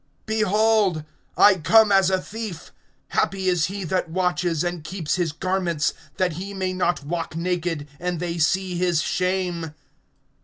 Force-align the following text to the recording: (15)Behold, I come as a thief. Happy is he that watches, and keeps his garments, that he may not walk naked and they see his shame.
(15)Behold, 0.25 1.05
I 1.37 1.59
come 1.59 1.91
as 1.91 2.09
a 2.09 2.19
thief. 2.19 2.71
Happy 3.09 3.47
is 3.47 3.65
he 3.65 3.83
that 3.83 4.09
watches, 4.09 4.63
and 4.63 4.83
keeps 4.83 5.13
his 5.17 5.31
garments, 5.31 5.93
that 6.17 6.33
he 6.41 6.55
may 6.55 6.73
not 6.73 7.03
walk 7.03 7.35
naked 7.35 7.87
and 7.99 8.19
they 8.19 8.39
see 8.39 8.75
his 8.75 9.03
shame. 9.03 9.75